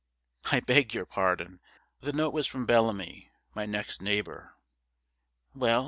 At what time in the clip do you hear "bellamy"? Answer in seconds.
2.65-3.29